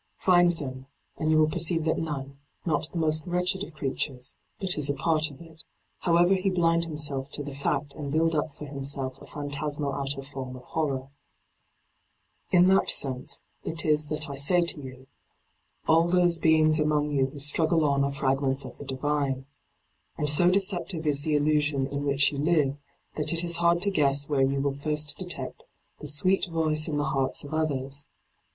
Find 0.17 0.53
them, 0.53 0.87
and 1.19 1.29
you 1.29 1.37
will 1.37 1.47
perceive 1.47 1.83
that 1.85 1.99
none, 1.99 2.39
not 2.65 2.89
the 2.91 2.97
most 2.97 3.23
wretched 3.27 3.63
of 3.63 3.75
creatures, 3.75 4.33
but 4.59 4.75
is 4.75 4.89
a 4.89 4.95
part 4.95 5.29
of 5.29 5.39
it, 5.39 5.63
however 5.99 6.33
he 6.33 6.49
blind 6.49 6.85
himself 6.85 7.29
to 7.33 7.43
the 7.43 7.53
fact 7.53 7.93
and 7.93 8.11
build 8.11 8.33
up 8.33 8.51
for 8.51 8.65
himself 8.65 9.21
a 9.21 9.27
phantasmal 9.27 9.93
outer 9.93 10.23
form 10.23 10.55
of 10.55 10.63
horror. 10.65 11.09
In 12.49 12.67
that 12.69 12.89
sense 12.89 13.43
it 13.63 13.85
is 13.85 14.07
that 14.07 14.27
I 14.27 14.33
say 14.37 14.61
to 14.63 14.79
you— 14.81 15.05
All 15.87 16.07
those 16.07 16.39
beings 16.39 16.79
among 16.79 17.11
you 17.11 17.27
who 17.27 17.37
struggle 17.37 17.85
on 17.85 18.03
are 18.03 18.11
fragments 18.11 18.65
of 18.65 18.79
the 18.79 18.85
Divine. 18.85 19.45
And 20.17 20.27
so 20.27 20.49
deceptive 20.49 21.05
is 21.05 21.21
the 21.21 21.35
illusion 21.35 21.85
in 21.85 22.05
which 22.05 22.31
you 22.31 22.39
live, 22.39 22.75
that 23.17 23.33
it 23.33 23.43
is 23.43 23.57
hard 23.57 23.83
to 23.83 23.91
guess 23.91 24.27
where 24.27 24.41
you 24.41 24.61
will 24.61 24.73
first 24.73 25.15
detect 25.19 25.61
the 25.99 26.07
sweet 26.07 26.47
voice 26.47 26.87
in 26.87 26.97
the 26.97 27.03
hearts 27.13 27.43
of 27.43 27.53
others. 27.53 28.09